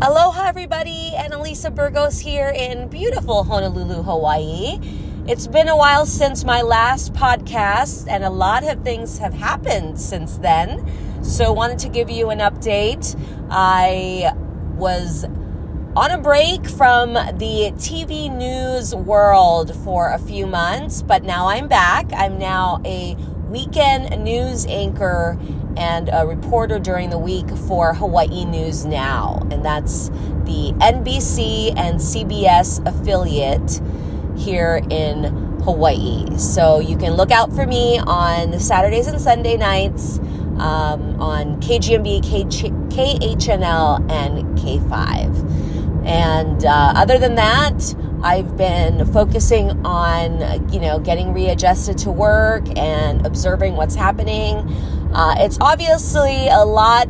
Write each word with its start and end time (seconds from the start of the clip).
Aloha, 0.00 0.46
everybody. 0.46 1.10
Annalisa 1.16 1.74
Burgos 1.74 2.20
here 2.20 2.50
in 2.50 2.86
beautiful 2.86 3.42
Honolulu, 3.42 4.04
Hawaii. 4.04 4.78
It's 5.26 5.48
been 5.48 5.66
a 5.66 5.76
while 5.76 6.06
since 6.06 6.44
my 6.44 6.62
last 6.62 7.14
podcast, 7.14 8.06
and 8.08 8.22
a 8.22 8.30
lot 8.30 8.62
of 8.62 8.84
things 8.84 9.18
have 9.18 9.34
happened 9.34 10.00
since 10.00 10.38
then. 10.38 10.88
So, 11.24 11.52
wanted 11.52 11.80
to 11.80 11.88
give 11.88 12.10
you 12.10 12.30
an 12.30 12.38
update. 12.38 13.20
I 13.50 14.32
was 14.76 15.24
on 15.96 16.12
a 16.12 16.18
break 16.18 16.64
from 16.68 17.14
the 17.14 17.72
TV 17.74 18.32
news 18.32 18.94
world 18.94 19.74
for 19.82 20.12
a 20.12 20.18
few 20.20 20.46
months, 20.46 21.02
but 21.02 21.24
now 21.24 21.48
I'm 21.48 21.66
back. 21.66 22.06
I'm 22.12 22.38
now 22.38 22.80
a 22.84 23.16
weekend 23.48 24.22
news 24.22 24.64
anchor 24.66 25.36
and 25.78 26.10
a 26.12 26.26
reporter 26.26 26.78
during 26.78 27.10
the 27.10 27.18
week 27.18 27.48
for 27.68 27.94
Hawaii 27.94 28.44
News 28.44 28.84
Now. 28.84 29.40
And 29.50 29.64
that's 29.64 30.08
the 30.44 30.74
NBC 30.80 31.74
and 31.76 31.98
CBS 31.98 32.84
affiliate 32.86 33.80
here 34.36 34.82
in 34.90 35.24
Hawaii. 35.62 36.26
So 36.36 36.80
you 36.80 36.96
can 36.96 37.14
look 37.14 37.30
out 37.30 37.52
for 37.52 37.66
me 37.66 37.98
on 37.98 38.58
Saturdays 38.58 39.06
and 39.06 39.20
Sunday 39.20 39.56
nights 39.56 40.18
um, 40.58 41.20
on 41.20 41.60
KGMB, 41.60 42.22
KHNL, 42.90 44.10
and 44.10 44.58
K5. 44.58 46.06
And 46.06 46.64
uh, 46.64 46.92
other 46.96 47.18
than 47.18 47.34
that, 47.36 47.94
I've 48.22 48.56
been 48.56 49.04
focusing 49.12 49.70
on, 49.86 50.72
you 50.72 50.80
know, 50.80 50.98
getting 50.98 51.32
readjusted 51.32 51.98
to 51.98 52.10
work 52.10 52.64
and 52.76 53.24
observing 53.24 53.76
what's 53.76 53.94
happening. 53.94 54.68
Uh, 55.12 55.34
it's 55.38 55.58
obviously 55.60 56.48
a 56.48 56.64
lot 56.64 57.08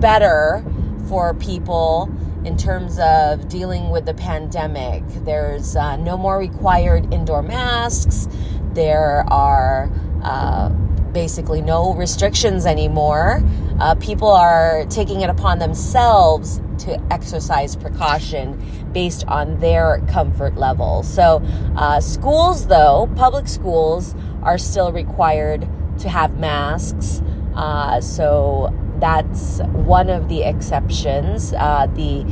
better 0.00 0.64
for 1.08 1.34
people 1.34 2.10
in 2.44 2.56
terms 2.56 2.98
of 2.98 3.48
dealing 3.48 3.90
with 3.90 4.06
the 4.06 4.14
pandemic. 4.14 5.02
There's 5.24 5.76
uh, 5.76 5.96
no 5.96 6.16
more 6.16 6.38
required 6.38 7.12
indoor 7.12 7.42
masks. 7.42 8.28
There 8.72 9.24
are 9.28 9.90
uh, 10.22 10.70
basically 11.12 11.60
no 11.60 11.94
restrictions 11.94 12.64
anymore. 12.64 13.42
Uh, 13.80 13.94
people 13.96 14.28
are 14.28 14.86
taking 14.86 15.20
it 15.20 15.30
upon 15.30 15.58
themselves 15.58 16.60
to 16.78 17.00
exercise 17.12 17.76
precaution 17.76 18.58
based 18.92 19.26
on 19.26 19.58
their 19.58 20.00
comfort 20.08 20.56
level. 20.56 21.02
So, 21.02 21.42
uh, 21.76 22.00
schools, 22.00 22.68
though, 22.68 23.10
public 23.16 23.48
schools 23.48 24.14
are 24.42 24.58
still 24.58 24.92
required 24.92 25.68
to 25.98 26.08
have 26.08 26.38
masks. 26.38 27.22
Uh, 27.54 28.00
so, 28.00 28.72
that's 29.00 29.60
one 29.60 30.10
of 30.10 30.28
the 30.28 30.42
exceptions. 30.42 31.52
Uh, 31.52 31.86
the 31.94 32.24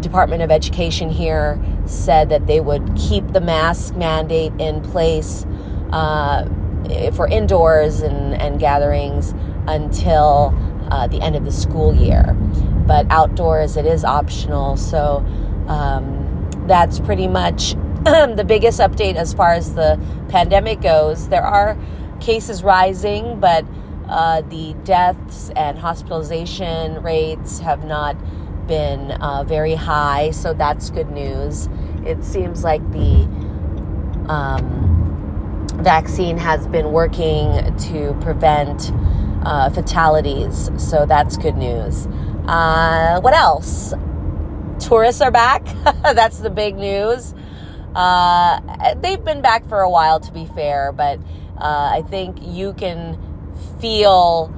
Department 0.00 0.42
of 0.42 0.50
Education 0.50 1.10
here 1.10 1.60
said 1.86 2.28
that 2.28 2.46
they 2.46 2.60
would 2.60 2.94
keep 2.96 3.32
the 3.32 3.40
mask 3.40 3.94
mandate 3.96 4.52
in 4.58 4.80
place 4.82 5.44
uh, 5.90 6.48
for 7.12 7.26
indoors 7.28 8.02
and, 8.02 8.34
and 8.34 8.60
gatherings 8.60 9.34
until 9.66 10.54
uh, 10.90 11.06
the 11.08 11.20
end 11.20 11.34
of 11.34 11.44
the 11.44 11.52
school 11.52 11.94
year. 11.94 12.34
But 12.86 13.06
outdoors, 13.10 13.76
it 13.76 13.86
is 13.86 14.04
optional. 14.04 14.76
So 14.76 15.24
um, 15.66 16.48
that's 16.66 17.00
pretty 17.00 17.26
much 17.26 17.74
the 18.04 18.44
biggest 18.46 18.78
update 18.78 19.16
as 19.16 19.34
far 19.34 19.52
as 19.52 19.74
the 19.74 20.00
pandemic 20.28 20.80
goes. 20.80 21.28
There 21.28 21.42
are 21.42 21.76
cases 22.20 22.62
rising, 22.62 23.40
but 23.40 23.64
uh, 24.08 24.42
the 24.42 24.74
deaths 24.84 25.50
and 25.56 25.78
hospitalization 25.78 27.02
rates 27.02 27.58
have 27.58 27.84
not 27.84 28.16
been 28.66 29.12
uh, 29.12 29.44
very 29.44 29.74
high, 29.74 30.30
so 30.30 30.52
that's 30.52 30.90
good 30.90 31.10
news. 31.10 31.68
It 32.04 32.22
seems 32.24 32.62
like 32.64 32.82
the 32.92 33.22
um, 34.28 35.66
vaccine 35.82 36.38
has 36.38 36.66
been 36.68 36.92
working 36.92 37.76
to 37.76 38.16
prevent 38.20 38.92
uh, 39.44 39.70
fatalities, 39.70 40.70
so 40.76 41.06
that's 41.06 41.36
good 41.36 41.56
news. 41.56 42.06
Uh, 42.46 43.20
what 43.20 43.34
else? 43.34 43.92
Tourists 44.78 45.20
are 45.20 45.30
back. 45.30 45.64
that's 46.02 46.38
the 46.38 46.50
big 46.50 46.76
news. 46.76 47.34
Uh, 47.94 48.94
they've 48.96 49.24
been 49.24 49.40
back 49.40 49.66
for 49.68 49.80
a 49.80 49.90
while, 49.90 50.20
to 50.20 50.32
be 50.32 50.46
fair, 50.46 50.92
but 50.92 51.18
uh, 51.58 51.90
I 51.92 52.02
think 52.08 52.38
you 52.42 52.72
can 52.74 53.18
feel 53.80 54.52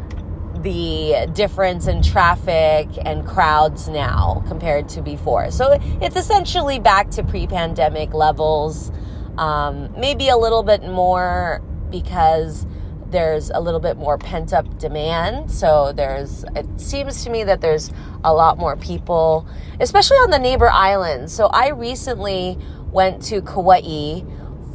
the 0.62 1.30
difference 1.34 1.86
in 1.86 2.02
traffic 2.02 2.88
and 3.04 3.26
crowds 3.26 3.88
now 3.88 4.42
compared 4.48 4.88
to 4.90 5.02
before. 5.02 5.50
So 5.50 5.78
it's 6.00 6.16
essentially 6.16 6.78
back 6.78 7.10
to 7.10 7.22
pre 7.22 7.46
pandemic 7.46 8.12
levels, 8.12 8.90
um, 9.36 9.92
maybe 9.98 10.28
a 10.28 10.36
little 10.36 10.62
bit 10.62 10.82
more 10.82 11.62
because 11.90 12.66
there's 13.10 13.50
a 13.50 13.60
little 13.60 13.80
bit 13.80 13.96
more 13.96 14.18
pent 14.18 14.52
up 14.52 14.78
demand. 14.78 15.50
So 15.50 15.92
there's, 15.92 16.44
it 16.54 16.66
seems 16.80 17.24
to 17.24 17.30
me 17.30 17.44
that 17.44 17.60
there's 17.60 17.90
a 18.24 18.32
lot 18.32 18.58
more 18.58 18.76
people, 18.76 19.46
especially 19.80 20.18
on 20.18 20.30
the 20.30 20.38
neighbor 20.38 20.70
islands. 20.70 21.32
So 21.32 21.46
I 21.46 21.68
recently 21.68 22.58
went 22.90 23.22
to 23.24 23.40
Kauai 23.42 24.22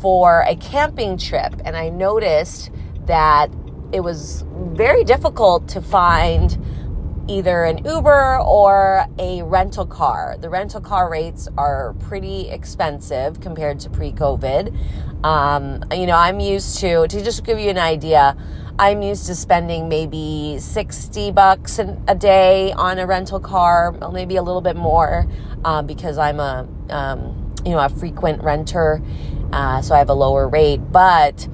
for 0.03 0.43
a 0.49 0.55
camping 0.57 1.17
trip 1.17 1.53
and 1.63 1.77
I 1.77 1.87
noticed 1.87 2.71
that 3.05 3.49
it 3.93 4.01
was 4.01 4.43
very 4.51 5.05
difficult 5.05 5.69
to 5.69 5.81
find 5.81 6.57
either 7.29 7.63
an 7.63 7.85
Uber 7.85 8.39
or 8.41 9.05
a 9.17 9.43
rental 9.43 9.85
car. 9.85 10.35
The 10.41 10.49
rental 10.49 10.81
car 10.81 11.09
rates 11.09 11.47
are 11.57 11.93
pretty 11.99 12.49
expensive 12.49 13.39
compared 13.39 13.79
to 13.79 13.89
pre 13.89 14.11
COVID. 14.11 14.75
Um, 15.23 15.85
you 15.93 16.05
know, 16.05 16.17
I'm 16.17 16.41
used 16.41 16.79
to, 16.79 17.07
to 17.07 17.23
just 17.23 17.45
give 17.45 17.57
you 17.57 17.69
an 17.69 17.77
idea, 17.77 18.35
I'm 18.77 19.03
used 19.03 19.27
to 19.27 19.35
spending 19.35 19.87
maybe 19.87 20.57
60 20.59 21.31
bucks 21.31 21.79
a 21.79 22.15
day 22.15 22.73
on 22.73 22.99
a 22.99 23.07
rental 23.07 23.39
car, 23.39 23.93
maybe 24.11 24.35
a 24.35 24.43
little 24.43 24.59
bit 24.59 24.75
more 24.75 25.29
uh, 25.63 25.81
because 25.81 26.17
I'm 26.17 26.41
a, 26.41 26.67
um, 26.89 27.42
you 27.65 27.71
know, 27.71 27.79
a 27.79 27.89
frequent 27.89 28.43
renter. 28.43 29.01
Uh, 29.51 29.81
so 29.81 29.93
I 29.95 29.99
have 29.99 30.09
a 30.09 30.13
lower 30.15 30.47
rate, 30.47 30.81
but 30.91 31.47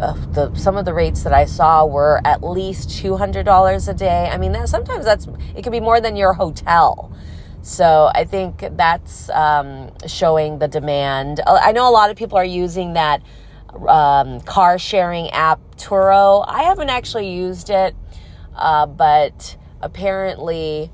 uh, 0.00 0.14
the 0.32 0.54
some 0.54 0.76
of 0.76 0.84
the 0.84 0.94
rates 0.94 1.22
that 1.22 1.32
I 1.32 1.44
saw 1.44 1.84
were 1.84 2.20
at 2.24 2.42
least 2.42 2.90
two 2.90 3.16
hundred 3.16 3.44
dollars 3.44 3.88
a 3.88 3.94
day. 3.94 4.28
I 4.30 4.38
mean, 4.38 4.52
that, 4.52 4.68
sometimes 4.68 5.04
that's 5.04 5.28
it 5.54 5.62
could 5.62 5.72
be 5.72 5.80
more 5.80 6.00
than 6.00 6.16
your 6.16 6.32
hotel. 6.32 7.12
So 7.62 8.10
I 8.14 8.24
think 8.24 8.64
that's 8.76 9.28
um, 9.30 9.90
showing 10.06 10.58
the 10.58 10.68
demand. 10.68 11.40
Uh, 11.46 11.58
I 11.60 11.72
know 11.72 11.88
a 11.88 11.92
lot 11.92 12.10
of 12.10 12.16
people 12.16 12.38
are 12.38 12.44
using 12.44 12.94
that 12.94 13.22
um, 13.86 14.40
car 14.40 14.78
sharing 14.78 15.30
app 15.30 15.60
Turo. 15.76 16.44
I 16.46 16.62
haven't 16.62 16.88
actually 16.88 17.30
used 17.30 17.68
it, 17.68 17.94
uh, 18.54 18.86
but 18.86 19.56
apparently 19.82 20.90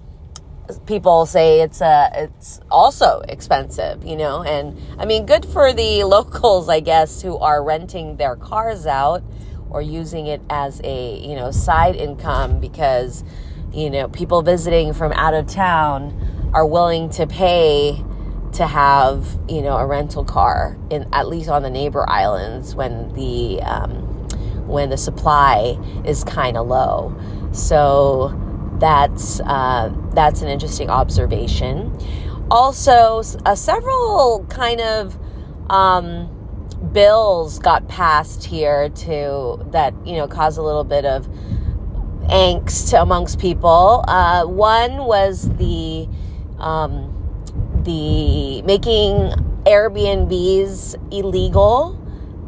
people 0.86 1.26
say 1.26 1.60
it's 1.60 1.80
a 1.80 1.84
uh, 1.84 2.10
it's 2.14 2.60
also 2.70 3.20
expensive 3.28 4.04
you 4.04 4.16
know? 4.16 4.42
And 4.42 4.78
i 4.98 5.04
mean 5.04 5.26
good 5.26 5.44
for 5.46 5.72
the 5.72 6.04
locals 6.16 6.68
i 6.68 6.80
guess 6.80 7.22
who 7.22 7.36
are 7.38 7.62
renting 7.62 8.16
their 8.16 8.36
cars 8.36 8.86
out 8.86 9.22
or 9.70 9.82
using 9.82 10.26
it 10.26 10.40
as 10.50 10.80
a 10.84 11.18
you 11.18 11.34
know 11.34 11.50
side 11.50 11.96
income 11.96 12.60
because 12.60 13.24
you 13.72 13.90
know 13.90 14.08
people 14.08 14.42
visiting 14.42 14.92
from 14.92 15.12
out 15.12 15.34
of 15.34 15.46
town 15.46 16.50
are 16.54 16.66
willing 16.66 17.10
to 17.10 17.26
pay 17.26 18.02
to 18.52 18.66
have 18.66 19.26
you 19.48 19.60
know 19.60 19.76
a 19.76 19.86
rental 19.86 20.24
car 20.24 20.78
in 20.90 21.08
at 21.12 21.28
least 21.28 21.48
on 21.48 21.62
the 21.62 21.70
neighbor 21.70 22.08
islands 22.08 22.74
when 22.74 23.12
the 23.14 23.60
um, 23.62 24.04
when 24.66 24.90
the 24.90 24.96
supply 24.96 25.78
is 26.04 26.24
kind 26.24 26.56
of 26.56 26.66
low. 26.66 27.14
So 27.52 28.28
that's 28.78 29.40
uh, 29.40 29.92
that's 30.12 30.42
an 30.42 30.48
interesting 30.48 30.90
observation. 30.90 31.96
Also, 32.50 33.22
uh, 33.46 33.54
several 33.54 34.44
kind 34.48 34.80
of 34.80 35.18
um, 35.70 36.28
bills 36.92 37.58
got 37.58 37.88
passed 37.88 38.44
here 38.44 38.88
to 38.90 39.64
that 39.70 39.94
you 40.06 40.16
know 40.16 40.28
cause 40.28 40.56
a 40.56 40.62
little 40.62 40.84
bit 40.84 41.04
of 41.04 41.26
angst 42.28 43.00
amongst 43.00 43.38
people. 43.38 44.04
Uh, 44.08 44.44
one 44.44 45.04
was 45.04 45.48
the 45.56 46.08
um, 46.58 47.10
the 47.84 48.62
making 48.62 49.32
Airbnbs 49.64 50.96
illegal 51.12 52.00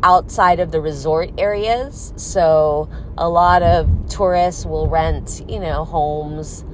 outside 0.07 0.61
of 0.61 0.71
the 0.71 0.81
resort 0.81 1.33
areas. 1.37 2.13
So 2.15 2.89
a 3.19 3.29
lot 3.29 3.65
of 3.65 3.91
tourists 4.09 4.65
will 4.65 4.87
rent, 4.87 5.43
you 5.49 5.59
know, 5.59 5.85
homes 5.85 6.65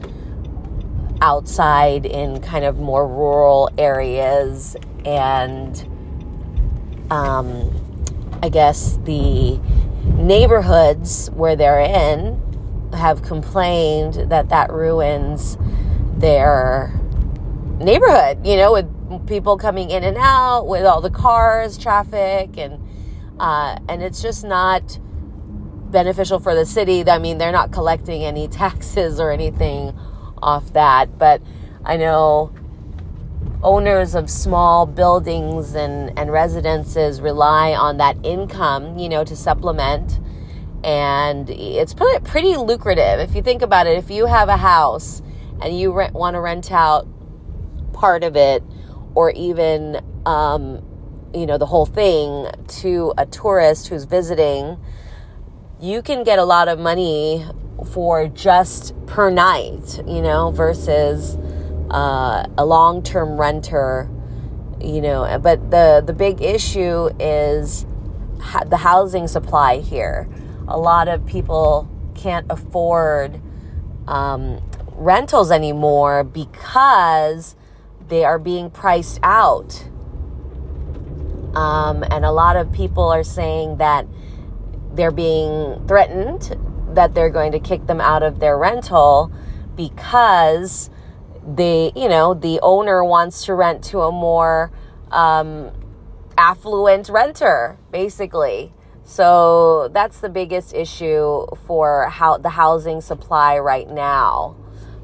outside 1.22 2.04
in 2.04 2.42
kind 2.42 2.62
of 2.66 2.78
more 2.78 3.08
rural 3.08 3.70
areas 3.78 4.76
and 5.06 5.82
um, 7.10 7.70
I 8.42 8.50
guess 8.50 8.98
the 9.04 9.58
neighborhoods 10.04 11.30
where 11.30 11.56
they're 11.56 11.80
in 11.80 12.38
have 12.92 13.22
complained 13.22 14.30
that 14.30 14.50
that 14.50 14.70
ruins 14.70 15.56
their 16.18 16.92
neighborhood, 17.78 18.46
you 18.46 18.58
know, 18.58 18.72
with 18.72 19.26
people 19.26 19.56
coming 19.56 19.88
in 19.90 20.04
and 20.04 20.18
out, 20.18 20.66
with 20.66 20.84
all 20.84 21.00
the 21.00 21.10
cars, 21.10 21.78
traffic, 21.78 22.58
and 22.58 22.78
uh, 23.42 23.76
and 23.88 24.04
it's 24.04 24.22
just 24.22 24.44
not 24.44 25.00
beneficial 25.90 26.38
for 26.38 26.54
the 26.54 26.64
city. 26.64 27.04
I 27.08 27.18
mean, 27.18 27.38
they're 27.38 27.50
not 27.52 27.72
collecting 27.72 28.22
any 28.22 28.46
taxes 28.62 29.18
or 29.18 29.32
anything 29.32 29.92
off 30.40 30.72
that, 30.74 31.18
but 31.18 31.42
I 31.84 31.96
know 31.96 32.54
owners 33.64 34.14
of 34.14 34.30
small 34.30 34.86
buildings 34.86 35.74
and, 35.74 36.16
and 36.16 36.30
residences 36.30 37.20
rely 37.20 37.72
on 37.72 37.96
that 37.96 38.16
income, 38.22 38.96
you 38.96 39.08
know, 39.08 39.24
to 39.24 39.34
supplement. 39.34 40.20
And 40.84 41.50
it's 41.50 41.94
pretty, 41.94 42.24
pretty 42.24 42.56
lucrative. 42.56 43.18
If 43.18 43.34
you 43.34 43.42
think 43.42 43.62
about 43.62 43.88
it, 43.88 43.98
if 43.98 44.08
you 44.08 44.26
have 44.26 44.48
a 44.48 44.56
house 44.56 45.20
and 45.60 45.76
you 45.76 45.92
rent, 45.92 46.14
want 46.14 46.34
to 46.34 46.40
rent 46.40 46.70
out 46.70 47.08
part 47.92 48.22
of 48.22 48.36
it 48.36 48.62
or 49.16 49.32
even, 49.32 50.00
um, 50.26 50.84
you 51.34 51.46
know, 51.46 51.58
the 51.58 51.66
whole 51.66 51.86
thing 51.86 52.46
to 52.80 53.12
a 53.16 53.26
tourist 53.26 53.88
who's 53.88 54.04
visiting, 54.04 54.78
you 55.80 56.02
can 56.02 56.24
get 56.24 56.38
a 56.38 56.44
lot 56.44 56.68
of 56.68 56.78
money 56.78 57.44
for 57.92 58.28
just 58.28 58.94
per 59.06 59.30
night, 59.30 60.00
you 60.06 60.22
know, 60.22 60.50
versus 60.50 61.36
uh, 61.90 62.46
a 62.56 62.64
long 62.64 63.02
term 63.02 63.40
renter, 63.40 64.08
you 64.80 65.00
know. 65.00 65.38
But 65.42 65.70
the, 65.70 66.02
the 66.04 66.12
big 66.12 66.40
issue 66.40 67.10
is 67.18 67.86
ha- 68.40 68.64
the 68.64 68.76
housing 68.76 69.28
supply 69.28 69.78
here. 69.78 70.28
A 70.68 70.78
lot 70.78 71.08
of 71.08 71.26
people 71.26 71.88
can't 72.14 72.46
afford 72.50 73.40
um, 74.06 74.62
rentals 74.92 75.50
anymore 75.50 76.24
because 76.24 77.56
they 78.08 78.24
are 78.24 78.38
being 78.38 78.70
priced 78.70 79.18
out. 79.22 79.88
Um, 81.54 82.04
and 82.10 82.24
a 82.24 82.32
lot 82.32 82.56
of 82.56 82.72
people 82.72 83.08
are 83.08 83.24
saying 83.24 83.76
that 83.78 84.06
they're 84.94 85.10
being 85.10 85.86
threatened 85.86 86.56
that 86.94 87.14
they're 87.14 87.30
going 87.30 87.52
to 87.52 87.60
kick 87.60 87.86
them 87.86 88.00
out 88.00 88.22
of 88.22 88.40
their 88.40 88.56
rental 88.56 89.32
because 89.76 90.90
they, 91.46 91.92
you 91.96 92.08
know, 92.08 92.34
the 92.34 92.60
owner 92.62 93.04
wants 93.04 93.46
to 93.46 93.54
rent 93.54 93.82
to 93.84 94.00
a 94.00 94.12
more 94.12 94.70
um, 95.10 95.70
affluent 96.38 97.08
renter, 97.08 97.78
basically. 97.90 98.72
So 99.04 99.88
that's 99.92 100.20
the 100.20 100.28
biggest 100.28 100.74
issue 100.74 101.46
for 101.66 102.08
how 102.08 102.38
the 102.38 102.50
housing 102.50 103.00
supply 103.00 103.58
right 103.58 103.88
now. 103.88 104.56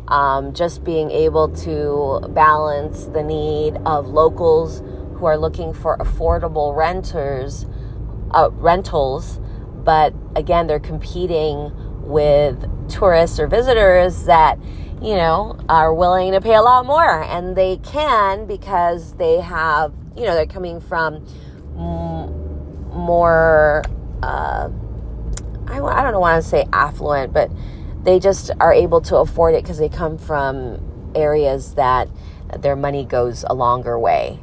Um, 0.06 0.54
just 0.54 0.84
being 0.84 1.10
able 1.10 1.48
to 1.64 2.26
balance 2.30 3.06
the 3.06 3.22
need 3.22 3.76
of 3.84 4.06
locals 4.06 4.80
who 5.18 5.26
are 5.26 5.36
looking 5.36 5.72
for 5.72 5.98
affordable 5.98 6.74
renters, 6.76 7.66
uh, 8.30 8.50
rentals, 8.52 9.40
but 9.84 10.14
again, 10.36 10.66
they're 10.66 10.78
competing 10.78 11.72
with 12.02 12.88
tourists 12.88 13.40
or 13.40 13.46
visitors 13.46 14.24
that, 14.26 14.58
you 15.02 15.14
know, 15.14 15.58
are 15.68 15.92
willing 15.92 16.32
to 16.32 16.40
pay 16.40 16.54
a 16.54 16.62
lot 16.62 16.86
more. 16.86 17.22
And 17.22 17.56
they 17.56 17.78
can 17.78 18.46
because 18.46 19.14
they 19.14 19.40
have, 19.40 19.92
you 20.16 20.24
know, 20.24 20.34
they're 20.34 20.46
coming 20.46 20.80
from 20.80 21.26
m- 21.76 22.90
more, 22.96 23.82
uh, 24.22 24.70
I, 25.66 25.80
I 25.80 26.10
don't 26.10 26.20
want 26.20 26.42
to 26.42 26.48
say 26.48 26.66
affluent, 26.72 27.32
but 27.32 27.50
they 28.04 28.18
just 28.18 28.50
are 28.60 28.72
able 28.72 29.00
to 29.02 29.16
afford 29.16 29.54
it 29.54 29.62
because 29.62 29.78
they 29.78 29.88
come 29.88 30.16
from 30.16 31.12
areas 31.14 31.74
that 31.74 32.08
their 32.58 32.76
money 32.76 33.04
goes 33.04 33.44
a 33.48 33.54
longer 33.54 33.98
way. 33.98 34.40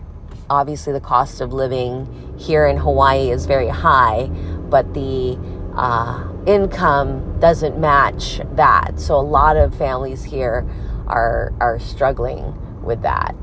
Obviously, 0.50 0.94
the 0.94 1.00
cost 1.00 1.42
of 1.42 1.54
living 1.54 2.36
here 2.38 2.68
in 2.68 2.78
Hawaii 2.78 3.32
is 3.32 3.46
very 3.46 3.70
high, 3.70 4.28
but 4.70 4.94
the 4.94 5.38
uh, 5.76 6.28
income 6.46 7.40
doesn't 7.40 7.80
match 7.80 8.40
that. 8.54 9.00
So 9.00 9.16
a 9.16 9.22
lot 9.22 9.58
of 9.58 9.76
families 9.76 10.24
here 10.24 10.68
are 11.08 11.54
are 11.60 11.80
struggling 11.80 12.84
with 12.84 13.02
that. 13.02 13.36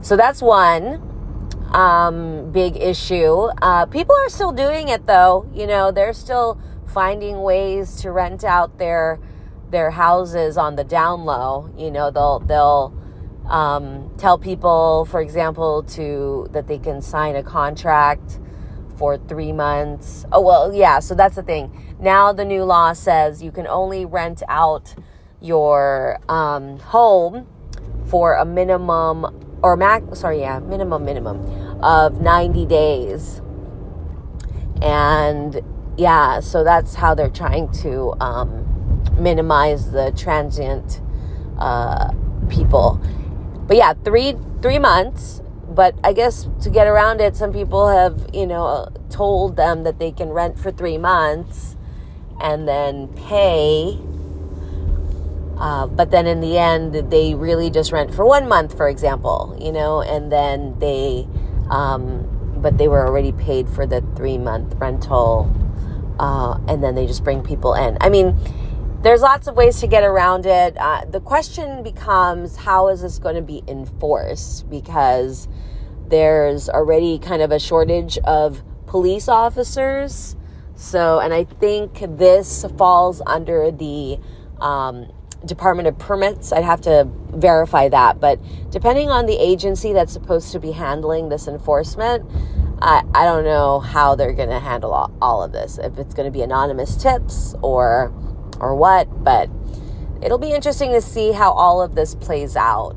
So 0.00 0.16
that's 0.16 0.42
one 0.42 1.02
um, 1.72 2.50
big 2.50 2.76
issue. 2.76 3.48
Uh, 3.62 3.86
people 3.86 4.14
are 4.16 4.28
still 4.28 4.52
doing 4.52 4.88
it 4.88 5.06
though. 5.06 5.48
You 5.54 5.66
know, 5.66 5.90
they're 5.90 6.12
still 6.12 6.60
finding 6.86 7.42
ways 7.42 8.00
to 8.02 8.10
rent 8.10 8.44
out 8.44 8.78
their 8.78 9.20
their 9.70 9.90
houses 9.90 10.56
on 10.56 10.76
the 10.76 10.84
down 10.84 11.24
low. 11.24 11.72
You 11.76 11.90
know, 11.90 12.10
they'll 12.10 12.40
they'll 12.40 12.97
um, 13.48 14.10
tell 14.18 14.38
people, 14.38 15.06
for 15.10 15.20
example, 15.20 15.82
to 15.94 16.48
that 16.52 16.66
they 16.68 16.78
can 16.78 17.02
sign 17.02 17.36
a 17.36 17.42
contract 17.42 18.38
for 18.96 19.16
three 19.16 19.52
months. 19.52 20.24
Oh 20.32 20.40
well, 20.40 20.74
yeah. 20.74 20.98
So 20.98 21.14
that's 21.14 21.36
the 21.36 21.42
thing. 21.42 21.96
Now 22.00 22.32
the 22.32 22.44
new 22.44 22.64
law 22.64 22.92
says 22.92 23.42
you 23.42 23.50
can 23.50 23.66
only 23.66 24.04
rent 24.04 24.42
out 24.48 24.94
your 25.40 26.18
um, 26.28 26.78
home 26.78 27.46
for 28.06 28.34
a 28.34 28.44
minimum 28.44 29.58
or 29.62 29.76
max. 29.76 30.20
Sorry, 30.20 30.40
yeah, 30.40 30.58
minimum 30.58 31.04
minimum 31.04 31.82
of 31.82 32.20
ninety 32.20 32.66
days. 32.66 33.40
And 34.82 35.60
yeah, 35.96 36.40
so 36.40 36.62
that's 36.62 36.94
how 36.94 37.14
they're 37.14 37.30
trying 37.30 37.70
to 37.82 38.14
um, 38.20 39.02
minimize 39.18 39.90
the 39.90 40.12
transient 40.16 41.00
uh, 41.58 42.12
people. 42.48 43.00
But 43.68 43.76
yeah, 43.76 43.92
three 43.92 44.34
three 44.60 44.80
months. 44.80 45.42
But 45.68 45.94
I 46.02 46.14
guess 46.14 46.48
to 46.62 46.70
get 46.70 46.86
around 46.88 47.20
it, 47.20 47.36
some 47.36 47.52
people 47.52 47.86
have 47.88 48.30
you 48.32 48.46
know 48.46 48.88
told 49.10 49.56
them 49.56 49.84
that 49.84 50.00
they 50.00 50.10
can 50.10 50.30
rent 50.30 50.58
for 50.58 50.72
three 50.72 50.98
months 50.98 51.76
and 52.40 52.66
then 52.66 53.08
pay. 53.08 53.98
Uh, 55.58 55.86
but 55.86 56.10
then 56.10 56.26
in 56.26 56.40
the 56.40 56.56
end, 56.56 56.94
they 57.10 57.34
really 57.34 57.68
just 57.68 57.90
rent 57.90 58.14
for 58.14 58.24
one 58.24 58.48
month, 58.48 58.76
for 58.76 58.88
example, 58.88 59.56
you 59.60 59.72
know, 59.72 60.00
and 60.02 60.30
then 60.30 60.78
they, 60.78 61.26
um, 61.68 62.54
but 62.62 62.78
they 62.78 62.86
were 62.86 63.04
already 63.04 63.32
paid 63.32 63.68
for 63.68 63.84
the 63.84 64.00
three 64.14 64.38
month 64.38 64.72
rental, 64.76 65.52
uh, 66.20 66.58
and 66.68 66.82
then 66.82 66.94
they 66.94 67.08
just 67.08 67.24
bring 67.24 67.42
people 67.42 67.74
in. 67.74 67.98
I 68.00 68.08
mean, 68.08 68.38
there's 69.02 69.20
lots 69.20 69.46
of 69.46 69.54
ways 69.54 69.80
to 69.80 69.86
get 69.86 70.02
around 70.02 70.44
it. 70.44 70.76
Uh, 70.76 71.04
the 71.04 71.20
question 71.20 71.82
becomes 71.82 72.56
how 72.56 72.88
is 72.88 73.02
this 73.02 73.18
going 73.18 73.36
to 73.36 73.42
be 73.42 73.62
enforced? 73.68 74.68
Because 74.68 75.48
there's 76.08 76.68
already 76.68 77.18
kind 77.18 77.42
of 77.42 77.52
a 77.52 77.60
shortage 77.60 78.18
of 78.18 78.62
police 78.86 79.28
officers. 79.28 80.34
So, 80.74 81.20
and 81.20 81.32
I 81.32 81.44
think 81.44 82.18
this 82.18 82.64
falls 82.76 83.22
under 83.26 83.70
the 83.70 84.18
um, 84.60 85.12
Department 85.44 85.86
of 85.86 85.98
Permits. 85.98 86.52
I'd 86.52 86.64
have 86.64 86.80
to 86.82 87.08
verify 87.30 87.88
that. 87.88 88.20
But 88.20 88.40
depending 88.70 89.10
on 89.10 89.26
the 89.26 89.36
agency 89.36 89.92
that's 89.92 90.12
supposed 90.12 90.50
to 90.52 90.58
be 90.58 90.72
handling 90.72 91.28
this 91.28 91.46
enforcement, 91.46 92.28
I, 92.80 93.02
I 93.14 93.24
don't 93.24 93.44
know 93.44 93.78
how 93.80 94.16
they're 94.16 94.32
going 94.32 94.50
to 94.50 94.60
handle 94.60 94.92
all, 94.92 95.12
all 95.20 95.42
of 95.42 95.52
this. 95.52 95.78
If 95.78 95.98
it's 95.98 96.14
going 96.14 96.26
to 96.26 96.32
be 96.32 96.42
anonymous 96.42 96.96
tips 96.96 97.54
or 97.62 98.12
or 98.60 98.74
what, 98.74 99.24
but 99.24 99.48
it'll 100.22 100.38
be 100.38 100.52
interesting 100.52 100.92
to 100.92 101.00
see 101.00 101.32
how 101.32 101.52
all 101.52 101.80
of 101.80 101.94
this 101.94 102.14
plays 102.14 102.56
out. 102.56 102.96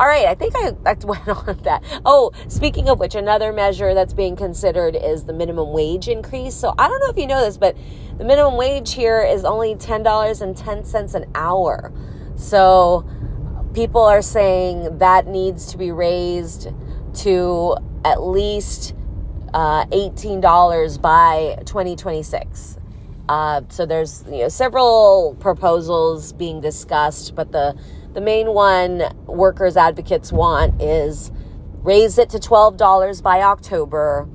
All 0.00 0.08
right, 0.08 0.26
I 0.26 0.34
think 0.34 0.54
I, 0.56 0.74
I 0.86 0.94
went 1.04 1.28
on 1.28 1.58
that. 1.62 1.82
Oh, 2.04 2.32
speaking 2.48 2.88
of 2.88 2.98
which, 2.98 3.14
another 3.14 3.52
measure 3.52 3.94
that's 3.94 4.12
being 4.12 4.34
considered 4.36 4.96
is 4.96 5.24
the 5.24 5.32
minimum 5.32 5.72
wage 5.72 6.08
increase. 6.08 6.54
So 6.54 6.74
I 6.78 6.88
don't 6.88 7.00
know 7.00 7.10
if 7.10 7.16
you 7.16 7.26
know 7.26 7.44
this, 7.44 7.56
but 7.56 7.76
the 8.18 8.24
minimum 8.24 8.56
wage 8.56 8.92
here 8.92 9.22
is 9.22 9.44
only 9.44 9.76
$10.10 9.76 11.14
an 11.14 11.30
hour. 11.34 11.92
So 12.36 13.08
people 13.72 14.02
are 14.02 14.22
saying 14.22 14.98
that 14.98 15.26
needs 15.26 15.66
to 15.72 15.78
be 15.78 15.92
raised 15.92 16.68
to 17.14 17.76
at 18.04 18.22
least 18.22 18.94
uh, 19.52 19.86
$18 19.86 21.00
by 21.00 21.56
2026. 21.64 22.78
Uh, 23.28 23.62
so 23.68 23.86
there's 23.86 24.24
you 24.26 24.38
know 24.42 24.48
several 24.48 25.36
proposals 25.40 26.32
being 26.32 26.60
discussed, 26.60 27.34
but 27.34 27.52
the 27.52 27.78
the 28.12 28.20
main 28.20 28.52
one 28.52 29.02
workers 29.26 29.76
advocates 29.76 30.30
want 30.32 30.80
is 30.82 31.32
raise 31.82 32.18
it 32.18 32.28
to 32.30 32.38
twelve 32.38 32.76
dollars 32.76 33.22
by 33.22 33.40
October, 33.40 34.28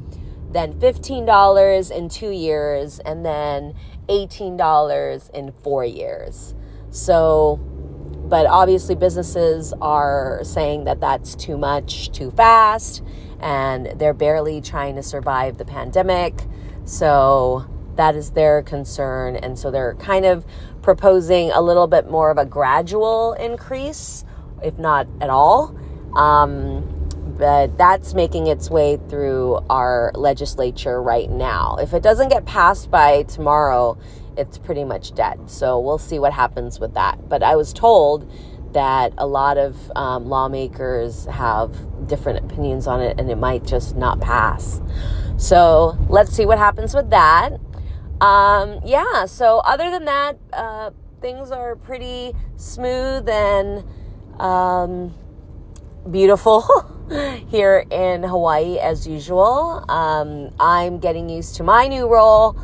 then 0.51 0.79
fifteen 0.79 1.25
dollars 1.25 1.91
in 1.91 2.09
two 2.09 2.31
years, 2.31 2.99
and 2.99 3.23
then 3.23 3.75
eighteen 4.09 4.57
dollars 4.57 5.29
in 5.35 5.51
four 5.63 5.85
years. 5.85 6.55
So, 6.89 7.57
but 8.27 8.47
obviously 8.47 8.95
businesses 8.95 9.71
are 9.81 10.39
saying 10.43 10.85
that 10.85 10.99
that's 10.99 11.35
too 11.35 11.57
much, 11.57 12.11
too 12.11 12.31
fast, 12.31 13.03
and 13.39 13.93
they're 13.99 14.15
barely 14.15 14.61
trying 14.61 14.95
to 14.95 15.03
survive 15.03 15.59
the 15.59 15.65
pandemic. 15.65 16.41
So 16.85 17.67
that 17.99 18.15
is 18.15 18.31
their 18.31 18.63
concern. 18.63 19.35
And 19.35 19.59
so 19.59 19.69
they're 19.69 19.95
kind 19.95 20.25
of 20.25 20.45
proposing 20.81 21.51
a 21.51 21.61
little 21.61 21.85
bit 21.85 22.09
more 22.09 22.31
of 22.31 22.37
a 22.37 22.45
gradual 22.45 23.33
increase, 23.33 24.23
if 24.63 24.79
not 24.79 25.05
at 25.19 25.29
all. 25.29 25.77
Um, 26.15 26.95
but 27.37 27.77
that's 27.77 28.13
making 28.13 28.47
its 28.47 28.69
way 28.69 28.97
through 29.09 29.59
our 29.69 30.13
legislature 30.15 31.01
right 31.01 31.29
now. 31.29 31.75
If 31.77 31.93
it 31.93 32.01
doesn't 32.01 32.29
get 32.29 32.45
passed 32.45 32.89
by 32.89 33.23
tomorrow, 33.23 33.97
it's 34.37 34.57
pretty 34.57 34.85
much 34.85 35.13
dead. 35.13 35.49
So 35.49 35.77
we'll 35.77 35.97
see 35.97 36.19
what 36.19 36.31
happens 36.31 36.79
with 36.79 36.93
that. 36.93 37.27
But 37.27 37.43
I 37.43 37.57
was 37.57 37.73
told 37.73 38.31
that 38.71 39.11
a 39.17 39.27
lot 39.27 39.57
of 39.57 39.75
um, 39.97 40.29
lawmakers 40.29 41.25
have 41.25 41.75
different 42.07 42.45
opinions 42.45 42.87
on 42.87 43.01
it 43.01 43.19
and 43.19 43.29
it 43.29 43.37
might 43.37 43.65
just 43.65 43.97
not 43.97 44.21
pass. 44.21 44.79
So 45.37 45.97
let's 46.09 46.31
see 46.31 46.45
what 46.45 46.57
happens 46.57 46.93
with 46.93 47.09
that. 47.11 47.51
Um, 48.21 48.81
yeah, 48.85 49.25
so 49.25 49.59
other 49.59 49.89
than 49.89 50.05
that, 50.05 50.37
uh, 50.51 50.91
things 51.21 51.51
are 51.51 51.75
pretty 51.75 52.33
smooth 52.57 53.29
and 53.29 53.83
um, 54.39 55.13
beautiful 56.09 56.63
here 57.47 57.85
in 57.89 58.23
Hawaii 58.23 58.77
as 58.77 59.07
usual. 59.07 59.85
Um, 59.89 60.53
I'm 60.59 60.99
getting 60.99 61.29
used 61.29 61.55
to 61.55 61.63
my 61.63 61.87
new 61.87 62.07
role 62.07 62.59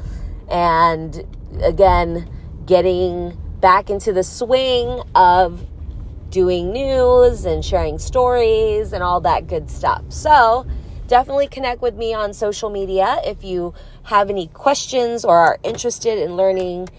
and 0.49 1.23
again, 1.63 2.29
getting 2.65 3.37
back 3.59 3.89
into 3.89 4.13
the 4.13 4.23
swing 4.23 5.01
of 5.15 5.65
doing 6.29 6.71
news 6.73 7.45
and 7.45 7.63
sharing 7.63 7.97
stories 7.97 8.93
and 8.93 9.01
all 9.01 9.21
that 9.21 9.47
good 9.47 9.69
stuff. 9.69 10.03
So, 10.09 10.65
definitely 11.07 11.47
connect 11.47 11.81
with 11.81 11.95
me 11.95 12.13
on 12.13 12.33
social 12.33 12.69
media 12.69 13.19
if 13.23 13.43
you 13.43 13.73
have 14.03 14.29
any 14.29 14.47
questions 14.47 15.23
or 15.25 15.37
are 15.37 15.59
interested 15.63 16.19
in 16.19 16.35
learning 16.35 16.89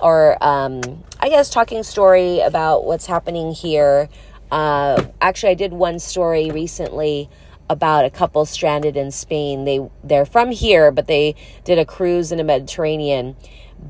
or 0.00 0.36
um, 0.42 0.82
I 1.20 1.28
guess 1.28 1.50
talking 1.50 1.82
story 1.82 2.40
about 2.40 2.84
what's 2.84 3.06
happening 3.06 3.52
here. 3.52 4.08
Uh, 4.50 5.04
actually, 5.20 5.52
I 5.52 5.54
did 5.54 5.72
one 5.72 5.98
story 5.98 6.50
recently 6.50 7.30
about 7.70 8.04
a 8.04 8.10
couple 8.10 8.44
stranded 8.44 8.96
in 8.96 9.10
Spain. 9.10 9.64
They 9.64 9.88
they're 10.02 10.26
from 10.26 10.50
here, 10.50 10.90
but 10.90 11.06
they 11.06 11.34
did 11.64 11.78
a 11.78 11.84
cruise 11.84 12.32
in 12.32 12.38
the 12.38 12.44
Mediterranean, 12.44 13.36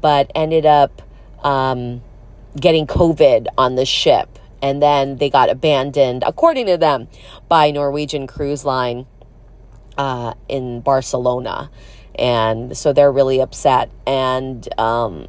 but 0.01 0.31
ended 0.35 0.67
up 0.67 1.03
um, 1.45 2.03
getting 2.59 2.87
COVID 2.87 3.49
on 3.59 3.75
the 3.75 3.85
ship 3.85 4.39
and 4.65 4.83
then 4.83 5.19
they 5.19 5.29
got 5.29 5.51
abandoned, 5.51 6.25
according 6.27 6.65
to 6.65 6.79
them, 6.79 7.07
by 7.49 7.71
Norwegian 7.71 8.27
Cruise 8.27 8.65
Line 8.65 9.07
uh, 9.99 10.35
in 10.49 10.81
Barcelona. 10.81 11.71
And 12.17 12.77
so 12.77 12.93
they're 12.93 13.13
really 13.13 13.41
upset. 13.41 13.91
And 14.07 14.67
um, 14.79 15.29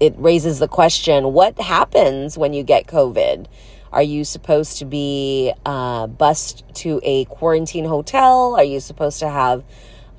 it 0.00 0.14
raises 0.16 0.58
the 0.58 0.68
question 0.68 1.32
what 1.32 1.58
happens 1.60 2.36
when 2.36 2.52
you 2.52 2.62
get 2.62 2.86
COVID? 2.86 3.46
Are 3.92 4.02
you 4.02 4.24
supposed 4.24 4.78
to 4.78 4.84
be 4.84 5.52
uh, 5.64 6.08
bused 6.08 6.64
to 6.76 7.00
a 7.04 7.26
quarantine 7.26 7.84
hotel? 7.84 8.56
Are 8.56 8.64
you 8.64 8.80
supposed 8.80 9.20
to 9.20 9.28
have 9.28 9.62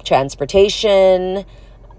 transportation? 0.06 1.44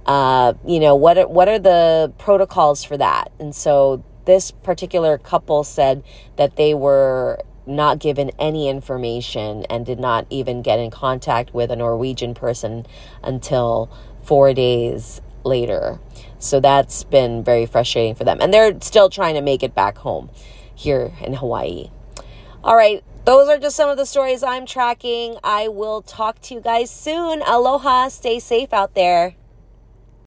Uh, 0.07 0.55
you 0.67 0.81
know 0.81 0.95
what? 0.95 1.19
Are, 1.19 1.29
what 1.29 1.49
are 1.49 1.59
the 1.59 2.13
protocols 2.17 2.83
for 2.83 2.97
that? 2.97 3.31
And 3.39 3.55
so 3.55 4.03
this 4.25 4.51
particular 4.51 5.19
couple 5.19 5.65
said 5.65 6.03
that 6.37 6.57
they 6.57 6.73
were 6.73 7.43
not 7.67 7.99
given 7.99 8.31
any 8.39 8.69
information 8.69 9.65
and 9.71 9.85
did 9.85 9.99
not 9.99 10.27
even 10.31 10.63
get 10.63 10.79
in 10.79 10.91
contact 10.91 11.53
with 11.55 11.71
a 11.71 11.77
Norwegian 11.77 12.35
person 12.35 12.87
until 13.23 13.91
four 14.23 14.53
days 14.55 15.21
later. 15.45 16.01
So 16.39 16.61
that's 16.61 17.05
been 17.05 17.43
very 17.45 17.67
frustrating 17.67 18.15
for 18.15 18.25
them. 18.25 18.39
And 18.41 18.53
they're 18.53 18.81
still 18.81 19.09
trying 19.09 19.35
to 19.35 19.41
make 19.41 19.63
it 19.63 19.75
back 19.75 19.99
home 19.99 20.31
here 20.75 21.13
in 21.23 21.35
Hawaii. 21.35 21.91
All 22.63 22.77
right, 22.77 23.03
those 23.25 23.49
are 23.49 23.59
just 23.59 23.77
some 23.77 23.91
of 23.91 23.97
the 23.97 24.07
stories 24.07 24.43
I'm 24.43 24.67
tracking. 24.67 25.37
I 25.43 25.69
will 25.69 26.03
talk 26.03 26.41
to 26.43 26.55
you 26.55 26.61
guys 26.61 26.91
soon. 26.91 27.43
Aloha, 27.43 28.09
stay 28.09 28.39
safe 28.39 28.73
out 28.73 28.95
there. 28.95 29.37